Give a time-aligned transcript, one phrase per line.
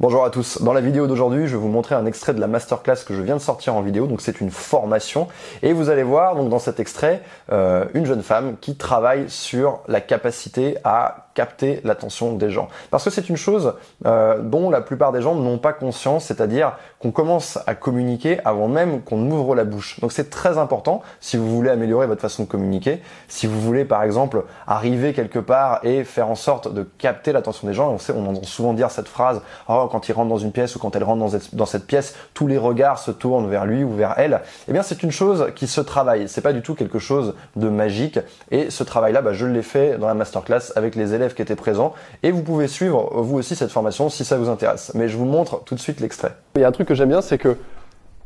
[0.00, 0.62] Bonjour à tous.
[0.62, 3.20] Dans la vidéo d'aujourd'hui, je vais vous montrer un extrait de la masterclass que je
[3.20, 4.06] viens de sortir en vidéo.
[4.06, 5.26] Donc c'est une formation
[5.60, 9.80] et vous allez voir donc dans cet extrait euh, une jeune femme qui travaille sur
[9.88, 12.66] la capacité à capter l'attention des gens.
[12.90, 13.74] Parce que c'est une chose
[14.06, 18.66] euh, dont la plupart des gens n'ont pas conscience, c'est-à-dire qu'on commence à communiquer avant
[18.66, 20.00] même qu'on ouvre la bouche.
[20.00, 23.84] Donc c'est très important si vous voulez améliorer votre façon de communiquer, si vous voulez
[23.84, 27.92] par exemple arriver quelque part et faire en sorte de capter l'attention des gens.
[27.92, 30.74] On sait, on entend souvent dire cette phrase oh, quand il rentre dans une pièce
[30.74, 33.64] ou quand elle rentre dans cette, dans cette pièce, tous les regards se tournent vers
[33.64, 34.40] lui ou vers elle.
[34.66, 36.28] Eh bien c'est une chose qui se travaille.
[36.28, 38.18] C'est pas du tout quelque chose de magique.
[38.50, 41.56] Et ce travail-là, bah, je l'ai fait dans la masterclass avec les élèves qui étaient
[41.56, 41.94] présents.
[42.22, 44.92] Et vous pouvez suivre vous aussi cette formation si ça vous intéresse.
[44.94, 46.34] Mais je vous montre tout de suite l'extrait.
[46.56, 47.56] Il y a un truc que j'aime bien, c'est que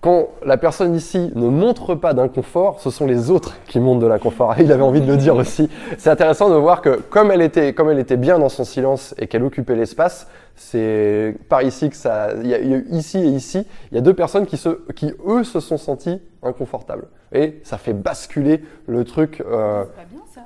[0.02, 4.08] quand la personne ici ne montre pas d'inconfort, ce sont les autres qui montrent de
[4.08, 4.56] l'inconfort.
[4.58, 5.70] Il avait envie de le dire aussi.
[5.96, 9.14] C'est intéressant de voir que comme elle était, comme elle était bien dans son silence
[9.16, 10.26] et qu'elle occupait l'espace,
[10.56, 14.00] c'est par ici que ça, il y, a, eu ici et ici, il y a
[14.00, 17.06] deux personnes qui se, qui eux se sont sentis inconfortables.
[17.32, 19.40] Et ça fait basculer le truc.
[19.40, 19.84] Euh...
[19.84, 20.40] C'est pas bien ça.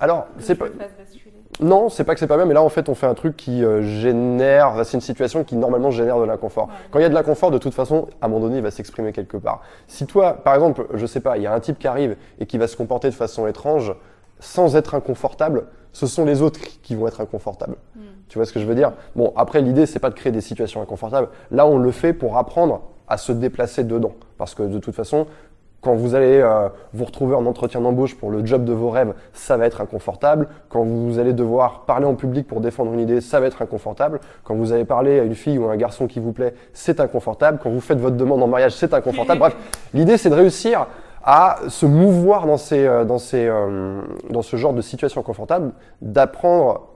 [0.00, 0.66] Alors, c'est pas.
[1.60, 3.36] Non, c'est pas que c'est pas bien, mais là en fait on fait un truc
[3.36, 6.68] qui euh, génère, c'est une situation qui normalement génère de l'inconfort.
[6.90, 8.70] Quand il y a de l'inconfort, de toute façon, à un moment donné, il va
[8.70, 9.62] s'exprimer quelque part.
[9.86, 12.46] Si toi, par exemple, je sais pas, il y a un type qui arrive et
[12.46, 13.94] qui va se comporter de façon étrange,
[14.38, 17.76] sans être inconfortable, ce sont les autres qui vont être inconfortables.
[17.94, 18.00] Hmm.
[18.28, 18.92] Tu vois ce que je veux dire?
[19.16, 21.28] Bon, après l'idée c'est pas de créer des situations inconfortables.
[21.50, 25.26] Là, on le fait pour apprendre à se déplacer dedans, parce que de toute façon,
[25.80, 29.14] quand vous allez euh, vous retrouver en entretien d'embauche pour le job de vos rêves,
[29.32, 30.48] ça va être inconfortable.
[30.68, 34.20] Quand vous allez devoir parler en public pour défendre une idée, ça va être inconfortable.
[34.44, 37.00] Quand vous allez parler à une fille ou à un garçon qui vous plaît, c'est
[37.00, 37.58] inconfortable.
[37.62, 39.40] Quand vous faites votre demande en mariage, c'est inconfortable.
[39.40, 39.56] Bref,
[39.94, 40.86] l'idée c'est de réussir
[41.24, 45.72] à se mouvoir dans, ces, euh, dans, ces, euh, dans ce genre de situation confortable,
[46.02, 46.88] d'apprendre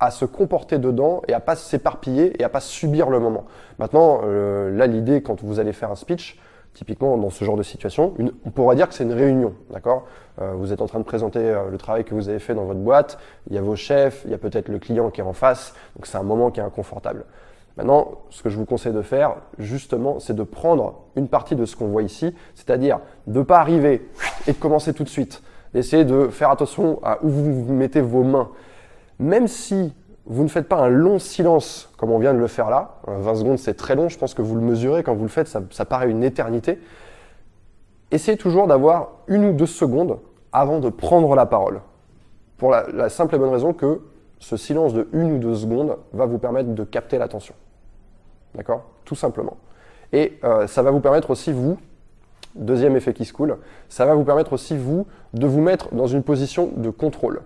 [0.00, 3.46] à se comporter dedans et à pas s'éparpiller et à pas subir le moment.
[3.80, 6.38] Maintenant, là l'idée quand vous allez faire un speech,
[6.78, 8.14] Typiquement, dans ce genre de situation,
[8.46, 10.04] on pourrait dire que c'est une réunion, d'accord?
[10.40, 12.66] Euh, Vous êtes en train de présenter euh, le travail que vous avez fait dans
[12.66, 13.18] votre boîte,
[13.50, 15.74] il y a vos chefs, il y a peut-être le client qui est en face,
[15.96, 17.24] donc c'est un moment qui est inconfortable.
[17.76, 21.64] Maintenant, ce que je vous conseille de faire, justement, c'est de prendre une partie de
[21.64, 24.08] ce qu'on voit ici, c'est-à-dire de ne pas arriver
[24.46, 25.42] et de commencer tout de suite,
[25.74, 28.50] d'essayer de faire attention à où vous mettez vos mains.
[29.18, 29.92] Même si
[30.28, 32.96] vous ne faites pas un long silence comme on vient de le faire là.
[33.06, 34.10] 20 secondes, c'est très long.
[34.10, 35.02] Je pense que vous le mesurez.
[35.02, 36.78] Quand vous le faites, ça, paraît une éternité.
[38.10, 40.18] Essayez toujours d'avoir une ou deux secondes
[40.52, 41.80] avant de prendre la parole.
[42.58, 44.02] Pour la, simple et bonne raison que
[44.38, 47.54] ce silence de une ou deux secondes va vous permettre de capter l'attention.
[48.54, 48.84] D'accord?
[49.06, 49.56] Tout simplement.
[50.12, 51.78] Et euh, ça va vous permettre aussi, vous,
[52.54, 53.56] deuxième effet qui se coule,
[53.88, 57.42] ça va vous permettre aussi, vous, de vous mettre dans une position de contrôle.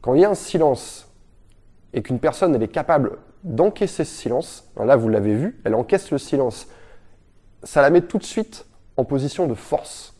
[0.00, 1.07] Quand il y a un silence
[1.94, 6.10] et qu'une personne elle est capable d'encaisser ce silence, là vous l'avez vu, elle encaisse
[6.10, 6.68] le silence,
[7.62, 8.66] ça la met tout de suite
[8.96, 10.14] en position de force.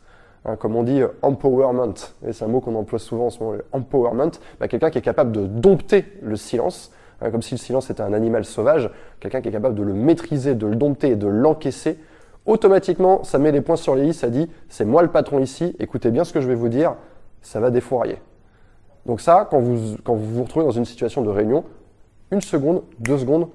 [0.44, 1.94] Hein, comme on dit euh, empowerment,
[2.26, 4.30] et c'est un mot qu'on emploie souvent en ce moment, empowerment,
[4.60, 8.02] bah, quelqu'un qui est capable de dompter le silence, hein, comme si le silence était
[8.02, 8.90] un animal sauvage,
[9.20, 11.98] quelqu'un qui est capable de le maîtriser, de le dompter et de l'encaisser,
[12.46, 15.74] automatiquement ça met les points sur les i, ça dit c'est moi le patron ici,
[15.80, 16.94] écoutez bien ce que je vais vous dire,
[17.42, 18.18] ça va défourailler.
[19.08, 21.64] Donc ça, quand vous, quand vous vous retrouvez dans une situation de réunion,
[22.30, 23.48] une seconde, deux secondes,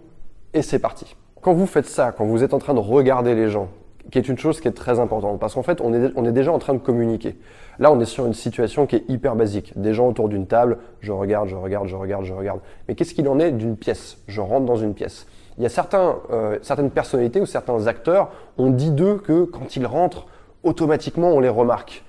[0.54, 1.16] et c'est parti.
[1.42, 3.70] Quand vous faites ça, quand vous êtes en train de regarder les gens,
[4.12, 6.32] qui est une chose qui est très importante, parce qu'en fait, on est, on est
[6.32, 7.38] déjà en train de communiquer.
[7.78, 9.74] Là, on est sur une situation qui est hyper basique.
[9.80, 12.60] Des gens autour d'une table, je regarde, je regarde, je regarde, je regarde.
[12.88, 14.18] Mais qu'est-ce qu'il en est d'une pièce?
[14.28, 15.28] Je rentre dans une pièce.
[15.58, 19.76] Il y a certains, euh, certaines personnalités ou certains acteurs, on dit d'eux que quand
[19.76, 20.26] ils rentrent,
[20.64, 22.04] automatiquement, on les remarque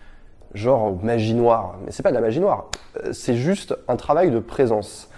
[0.54, 1.76] genre magie noire.
[1.84, 2.66] Mais c'est pas de la magie noire,
[3.04, 5.10] euh, c'est juste un travail de présence.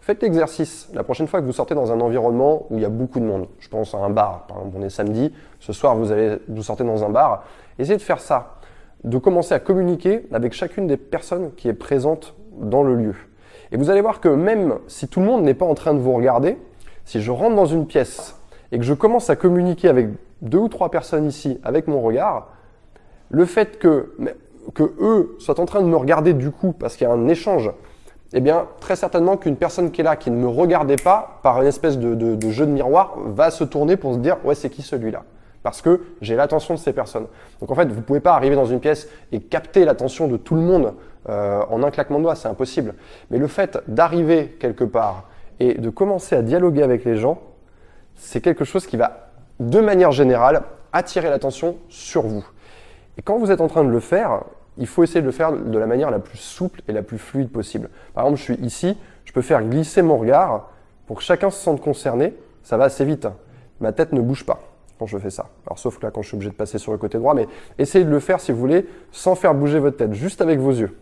[0.00, 2.88] Faites l'exercice la prochaine fois que vous sortez dans un environnement où il y a
[2.88, 3.46] beaucoup de monde.
[3.60, 6.64] Je pense à un bar, par exemple, on est samedi, ce soir vous allez vous
[6.64, 7.44] sortez dans un bar.
[7.78, 8.56] Essayez de faire ça,
[9.04, 13.14] de commencer à communiquer avec chacune des personnes qui est présente dans le lieu.
[13.70, 16.00] Et vous allez voir que même si tout le monde n'est pas en train de
[16.00, 16.58] vous regarder,
[17.04, 18.36] si je rentre dans une pièce
[18.72, 20.08] et que je commence à communiquer avec
[20.42, 22.48] deux ou trois personnes ici avec mon regard,
[23.30, 24.14] le fait que
[24.74, 27.28] que eux soient en train de me regarder du coup parce qu'il y a un
[27.28, 27.70] échange,
[28.32, 31.60] eh bien, très certainement qu'une personne qui est là, qui ne me regardait pas, par
[31.60, 34.82] une espèce de, jeu de miroir, va se tourner pour se dire, ouais, c'est qui
[34.82, 35.24] celui-là?
[35.62, 37.26] Parce que j'ai l'attention de ces personnes.
[37.60, 40.36] Donc en fait, vous ne pouvez pas arriver dans une pièce et capter l'attention de
[40.36, 40.94] tout le monde
[41.28, 42.94] euh, en un claquement de doigts, c'est impossible.
[43.30, 45.28] Mais le fait d'arriver quelque part
[45.60, 47.38] et de commencer à dialoguer avec les gens,
[48.16, 49.30] c'est quelque chose qui va,
[49.60, 50.62] de manière générale,
[50.92, 52.44] attirer l'attention sur vous.
[53.18, 54.44] Et quand vous êtes en train de le faire,
[54.78, 57.18] il faut essayer de le faire de la manière la plus souple et la plus
[57.18, 57.90] fluide possible.
[58.14, 60.70] Par exemple, je suis ici, je peux faire glisser mon regard
[61.06, 63.28] pour que chacun se sente concerné ça va assez vite.
[63.80, 64.60] Ma tête ne bouge pas
[64.98, 65.48] quand je fais ça.
[65.66, 67.48] Alors sauf que là quand je suis obligé de passer sur le côté droit, mais
[67.78, 70.70] essayez de le faire si vous voulez sans faire bouger votre tête, juste avec vos
[70.70, 70.96] yeux.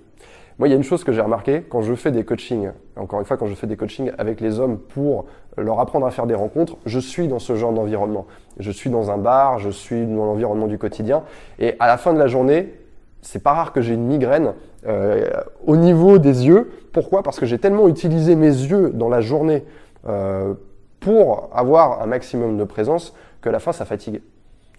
[0.61, 3.19] Moi, il y a une chose que j'ai remarqué quand je fais des coachings, encore
[3.19, 5.25] une fois, quand je fais des coachings avec les hommes pour
[5.57, 8.27] leur apprendre à faire des rencontres, je suis dans ce genre d'environnement.
[8.59, 11.23] Je suis dans un bar, je suis dans l'environnement du quotidien,
[11.61, 12.75] et à la fin de la journée,
[13.23, 14.53] c'est pas rare que j'ai une migraine
[14.87, 15.31] euh,
[15.67, 16.71] au niveau des yeux.
[16.93, 17.23] Pourquoi?
[17.23, 19.65] Parce que j'ai tellement utilisé mes yeux dans la journée
[20.07, 20.53] euh,
[21.01, 24.21] pour avoir un maximum de présence que à la fin ça fatigue.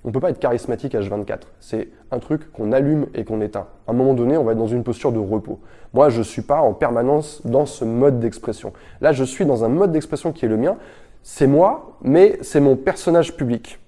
[0.03, 1.41] On ne peut pas être charismatique H24.
[1.59, 3.67] C'est un truc qu'on allume et qu'on éteint.
[3.87, 5.59] À un moment donné, on va être dans une posture de repos.
[5.93, 8.73] Moi, je suis pas en permanence dans ce mode d'expression.
[8.99, 10.77] Là, je suis dans un mode d'expression qui est le mien.
[11.21, 13.79] C'est moi, mais c'est mon personnage public.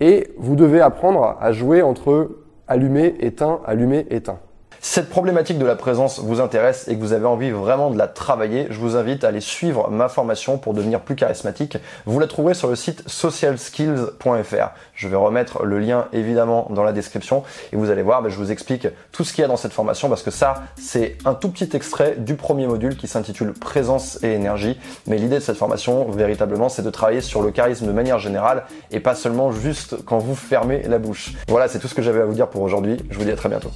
[0.00, 2.30] Et vous devez apprendre à jouer entre
[2.66, 4.40] allumer, éteint, allumer, éteint
[4.82, 8.08] cette problématique de la présence vous intéresse et que vous avez envie vraiment de la
[8.08, 11.76] travailler, je vous invite à aller suivre ma formation pour devenir plus charismatique.
[12.06, 14.68] Vous la trouverez sur le site socialskills.fr.
[14.94, 17.42] Je vais remettre le lien évidemment dans la description
[17.74, 19.74] et vous allez voir, ben, je vous explique tout ce qu'il y a dans cette
[19.74, 24.18] formation parce que ça, c'est un tout petit extrait du premier module qui s'intitule Présence
[24.22, 24.80] et énergie.
[25.06, 28.64] Mais l'idée de cette formation, véritablement, c'est de travailler sur le charisme de manière générale
[28.90, 31.34] et pas seulement juste quand vous fermez la bouche.
[31.48, 32.96] Voilà, c'est tout ce que j'avais à vous dire pour aujourd'hui.
[33.10, 33.70] Je vous dis à très bientôt.